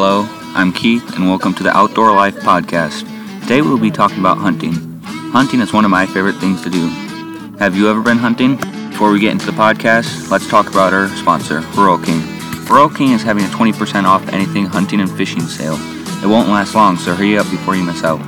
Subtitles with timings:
[0.00, 3.00] Hello, I'm Keith, and welcome to the Outdoor Life Podcast.
[3.40, 4.74] Today we'll be talking about hunting.
[5.02, 6.86] Hunting is one of my favorite things to do.
[7.58, 8.58] Have you ever been hunting?
[8.90, 12.22] Before we get into the podcast, let's talk about our sponsor, Rural King.
[12.66, 15.74] Rural King is having a 20% off anything hunting and fishing sale.
[16.22, 18.20] It won't last long, so hurry up before you miss out.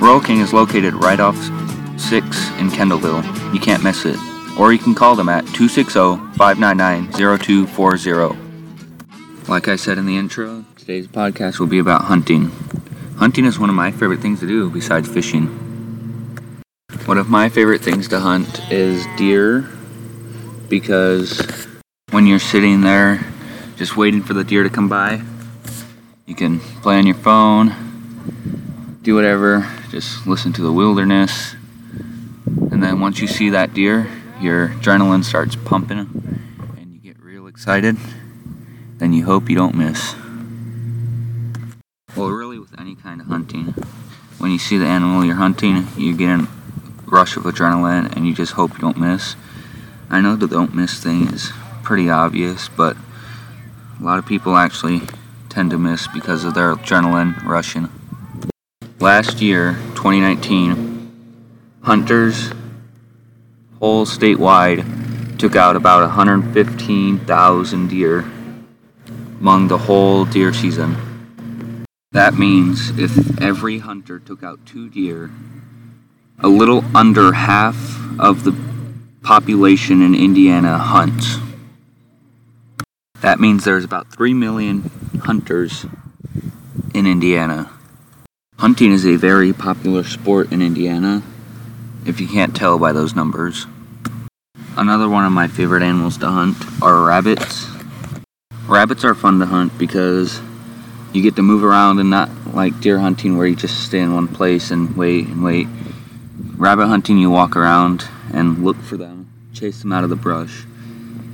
[0.00, 2.12] Rural King is located right off 6
[2.60, 3.52] in Kendallville.
[3.52, 4.16] You can't miss it.
[4.56, 8.43] Or you can call them at 260 599 0240.
[9.46, 12.50] Like I said in the intro, today's podcast will be about hunting.
[13.18, 15.48] Hunting is one of my favorite things to do besides fishing.
[17.04, 19.68] One of my favorite things to hunt is deer
[20.70, 21.68] because
[22.10, 23.22] when you're sitting there
[23.76, 25.20] just waiting for the deer to come by,
[26.24, 31.54] you can play on your phone, do whatever, just listen to the wilderness.
[32.46, 34.08] And then once you see that deer,
[34.40, 35.98] your adrenaline starts pumping
[36.78, 37.98] and you get real excited
[38.98, 40.14] then you hope you don't miss.
[42.16, 43.74] Well, really, with any kind of hunting,
[44.38, 46.48] when you see the animal you're hunting, you get a
[47.06, 49.36] rush of adrenaline and you just hope you don't miss.
[50.10, 51.50] I know the don't miss thing is
[51.82, 52.96] pretty obvious, but
[54.00, 55.02] a lot of people actually
[55.48, 57.88] tend to miss because of their adrenaline rushing.
[59.00, 61.10] Last year, 2019,
[61.82, 62.52] hunters
[63.78, 68.22] whole statewide took out about 115,000 deer
[69.40, 70.96] among the whole deer season.
[72.12, 75.30] That means if every hunter took out two deer,
[76.38, 77.76] a little under half
[78.18, 78.54] of the
[79.22, 81.38] population in Indiana hunts.
[83.20, 84.90] That means there's about 3 million
[85.22, 85.86] hunters
[86.94, 87.70] in Indiana.
[88.58, 91.22] Hunting is a very popular sport in Indiana,
[92.06, 93.66] if you can't tell by those numbers.
[94.76, 97.73] Another one of my favorite animals to hunt are rabbits.
[98.66, 100.40] Rabbits are fun to hunt because
[101.12, 104.14] you get to move around and not like deer hunting where you just stay in
[104.14, 105.68] one place and wait and wait.
[106.56, 110.64] Rabbit hunting, you walk around and look for them, chase them out of the brush.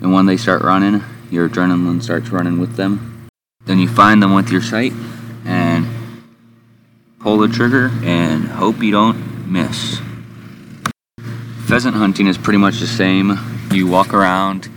[0.00, 3.28] And when they start running, your adrenaline starts running with them.
[3.64, 4.92] Then you find them with your sight
[5.44, 5.86] and
[7.18, 10.00] pull the trigger and hope you don't miss.
[11.64, 13.36] Pheasant hunting is pretty much the same.
[13.72, 14.68] You walk around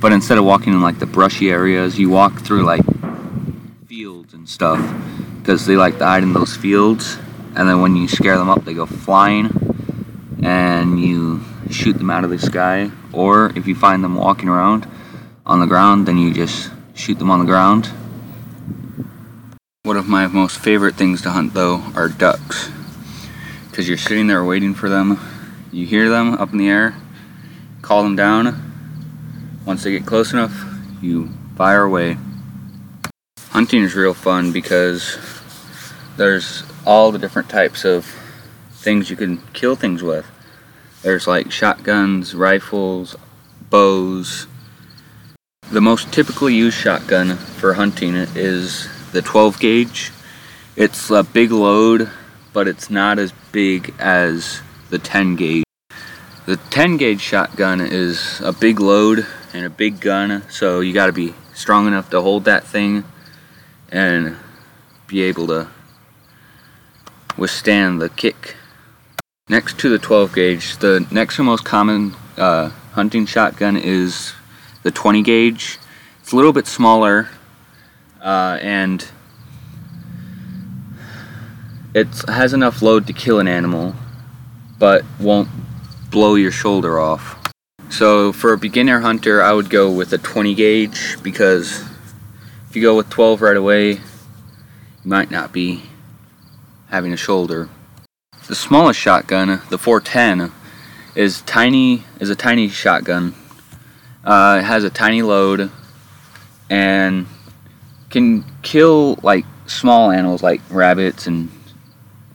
[0.00, 2.82] but instead of walking in like the brushy areas, you walk through like
[3.86, 4.78] fields and stuff
[5.38, 7.18] because they like to hide in those fields.
[7.56, 9.50] And then when you scare them up, they go flying
[10.42, 12.90] and you shoot them out of the sky.
[13.12, 14.86] Or if you find them walking around
[15.44, 17.90] on the ground, then you just shoot them on the ground.
[19.82, 22.70] One of my most favorite things to hunt though are ducks
[23.70, 25.18] because you're sitting there waiting for them.
[25.72, 26.94] You hear them up in the air,
[27.80, 28.67] call them down,
[29.68, 30.64] once they get close enough,
[31.02, 32.16] you fire away.
[33.50, 35.18] Hunting is real fun because
[36.16, 38.06] there's all the different types of
[38.70, 40.26] things you can kill things with.
[41.02, 43.14] There's like shotguns, rifles,
[43.68, 44.46] bows.
[45.70, 50.12] The most typically used shotgun for hunting is the 12 gauge.
[50.76, 52.08] It's a big load,
[52.54, 55.64] but it's not as big as the 10 gauge.
[56.46, 61.06] The 10 gauge shotgun is a big load and a big gun, so you got
[61.06, 63.04] to be strong enough to hold that thing
[63.90, 64.36] and
[65.06, 65.68] be able to
[67.36, 68.56] withstand the kick.
[69.48, 74.34] Next to the 12 gauge, the next most common uh, hunting shotgun is
[74.82, 75.78] the 20 gauge.
[76.20, 77.30] It's a little bit smaller
[78.20, 79.08] uh, and
[81.94, 83.94] it has enough load to kill an animal,
[84.78, 85.48] but won't
[86.10, 87.37] blow your shoulder off.
[87.90, 91.80] So for a beginner hunter, I would go with a 20 gauge because
[92.68, 94.00] if you go with 12 right away, you
[95.04, 95.82] might not be
[96.90, 97.68] having a shoulder.
[98.46, 100.52] The smallest shotgun, the 410,
[101.14, 102.04] is tiny.
[102.20, 103.34] is a tiny shotgun.
[104.22, 105.70] Uh, it has a tiny load
[106.68, 107.26] and
[108.10, 111.50] can kill like small animals like rabbits and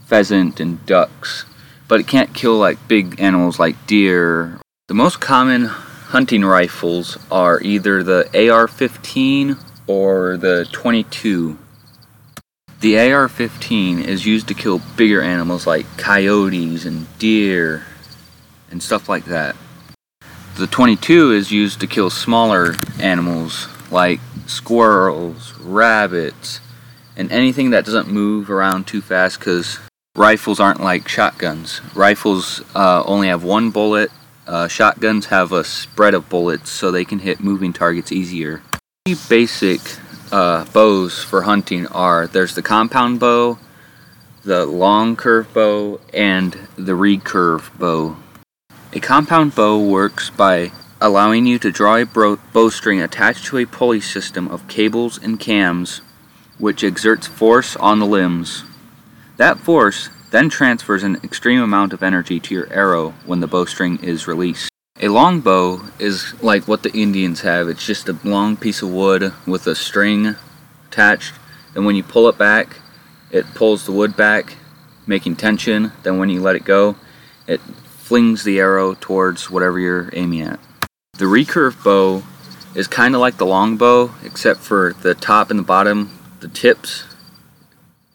[0.06, 1.46] pheasant and ducks,
[1.88, 4.60] but it can't kill like big animals like deer
[4.94, 9.58] the most common hunting rifles are either the AR-15
[9.88, 11.58] or the 22.
[12.80, 17.88] The AR-15 is used to kill bigger animals like coyotes and deer
[18.70, 19.56] and stuff like that.
[20.58, 26.60] The 22 is used to kill smaller animals like squirrels, rabbits,
[27.18, 29.80] and anything that doesn't move around too fast because
[30.16, 31.82] rifles aren't like shotguns.
[31.96, 34.12] Rifles uh, only have one bullet
[34.48, 38.62] uh, shotguns have a spread of bullets so they can hit moving targets easier.
[39.06, 39.82] The Basic
[40.32, 43.60] uh, bows for hunting are there's the compound bow,
[44.44, 48.18] the long curve bow, and the recurve bow.
[48.94, 54.00] A compound bow works by allowing you to draw a bowstring attached to a pulley
[54.00, 56.02] system of cables and cams,
[56.58, 58.64] which exerts force on the limbs.
[59.38, 64.04] That force then transfers an extreme amount of energy to your arrow when the bowstring
[64.04, 64.68] is released.
[65.00, 67.70] A long bow is like what the Indians have.
[67.70, 70.36] It's just a long piece of wood with a string
[70.88, 71.36] attached.
[71.76, 72.78] And when you pull it back,
[73.30, 74.58] it pulls the wood back,
[75.06, 75.92] making tension.
[76.02, 76.96] Then when you let it go,
[77.46, 80.60] it flings the arrow towards whatever you're aiming at.
[81.14, 82.24] The recurve bow
[82.74, 86.48] is kind of like the long bow, except for the top and the bottom, the
[86.48, 87.04] tips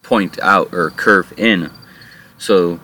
[0.02, 1.70] point out or curve in
[2.38, 2.80] so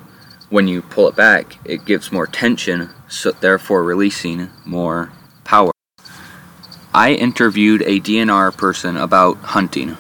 [0.51, 5.13] when you pull it back, it gives more tension, so therefore releasing more
[5.45, 5.71] power.
[6.93, 9.97] I interviewed a DNR person about hunting.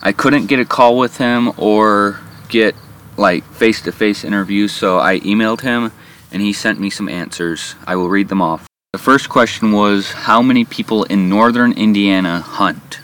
[0.00, 2.18] I couldn't get a call with him or
[2.48, 2.74] get
[3.16, 5.92] like face to face interviews, so I emailed him
[6.32, 7.76] and he sent me some answers.
[7.86, 8.66] I will read them off.
[8.92, 13.00] The first question was How many people in northern Indiana hunt?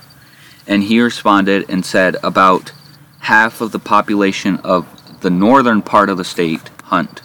[0.66, 2.72] And he responded and said about
[3.20, 4.86] half of the population of
[5.20, 7.22] the northern part of the state hunt.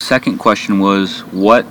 [0.00, 1.66] Second question was what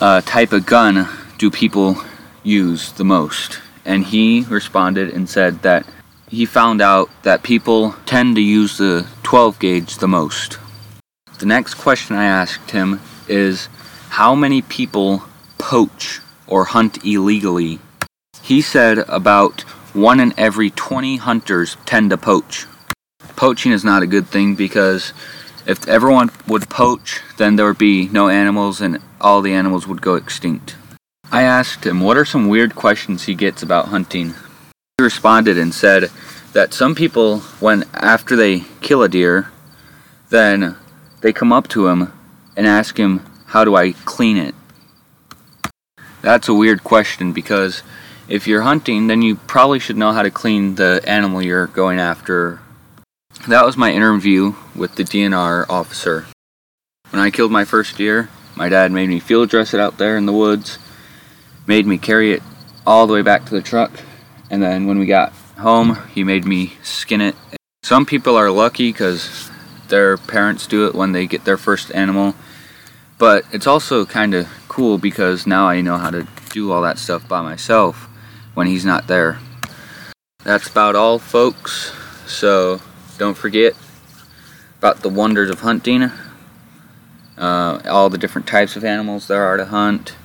[0.00, 1.08] uh, type of gun
[1.38, 1.96] do people
[2.42, 3.60] use the most?
[3.84, 5.86] And he responded and said that
[6.28, 10.58] he found out that people tend to use the 12 gauge the most.
[11.38, 13.68] The next question I asked him is
[14.08, 15.24] how many people
[15.58, 17.78] poach or hunt illegally?
[18.40, 19.60] He said about
[19.92, 22.66] one in every 20 hunters tend to poach
[23.36, 25.12] poaching is not a good thing because
[25.66, 30.02] if everyone would poach, then there would be no animals and all the animals would
[30.02, 30.76] go extinct.
[31.32, 34.34] I asked him what are some weird questions he gets about hunting.
[34.98, 36.10] He responded and said
[36.52, 39.50] that some people, when after they kill a deer,
[40.30, 40.76] then
[41.22, 42.12] they come up to him
[42.56, 44.54] and ask him, How do I clean it?
[46.22, 47.82] That's a weird question because
[48.28, 51.98] if you're hunting, then you probably should know how to clean the animal you're going
[51.98, 52.60] after
[53.48, 56.26] that was my interview with the DNR officer.
[57.10, 60.16] When I killed my first deer, my dad made me field dress it out there
[60.16, 60.78] in the woods,
[61.66, 62.42] made me carry it
[62.86, 63.92] all the way back to the truck,
[64.50, 67.36] and then when we got home, he made me skin it.
[67.82, 69.50] Some people are lucky because
[69.88, 72.34] their parents do it when they get their first animal,
[73.18, 76.98] but it's also kind of cool because now I know how to do all that
[76.98, 78.08] stuff by myself
[78.54, 79.38] when he's not there.
[80.42, 81.92] That's about all, folks.
[82.26, 82.80] So
[83.18, 83.74] don't forget
[84.78, 86.10] about the wonders of hunting,
[87.38, 90.16] uh, all the different types of animals there are to hunt,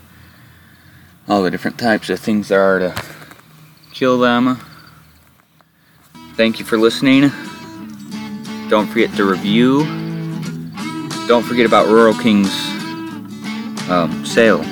[1.27, 3.03] all the different types of things there are to
[3.93, 4.59] kill them.
[6.35, 7.31] Thank you for listening.
[8.69, 9.83] Don't forget to review.
[11.27, 12.53] Don't forget about Rural King's
[13.89, 14.63] um, sale.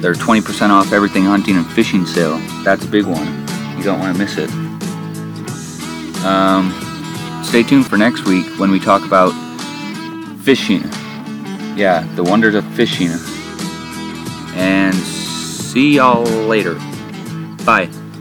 [0.00, 2.38] They're 20% off everything hunting and fishing sale.
[2.62, 3.26] That's a big one.
[3.78, 4.50] You don't want to miss it.
[6.24, 6.85] Um,
[7.46, 9.30] Stay tuned for next week when we talk about
[10.42, 10.82] fishing.
[11.76, 13.10] Yeah, the wonders of fishing.
[14.54, 16.74] And see y'all later.
[17.64, 17.88] Bye.